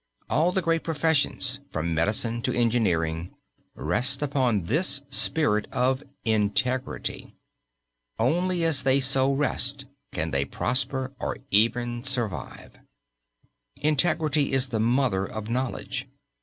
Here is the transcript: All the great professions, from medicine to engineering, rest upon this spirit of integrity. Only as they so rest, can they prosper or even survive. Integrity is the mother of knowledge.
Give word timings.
All 0.31 0.51
the 0.51 0.63
great 0.63 0.83
professions, 0.83 1.59
from 1.71 1.93
medicine 1.93 2.41
to 2.41 2.51
engineering, 2.55 3.35
rest 3.75 4.23
upon 4.23 4.65
this 4.65 5.03
spirit 5.11 5.67
of 5.71 6.01
integrity. 6.25 7.35
Only 8.17 8.63
as 8.63 8.81
they 8.81 8.99
so 8.99 9.31
rest, 9.31 9.85
can 10.11 10.31
they 10.31 10.43
prosper 10.43 11.11
or 11.19 11.37
even 11.51 12.03
survive. 12.03 12.79
Integrity 13.75 14.53
is 14.53 14.69
the 14.69 14.79
mother 14.79 15.23
of 15.23 15.51
knowledge. 15.51 16.07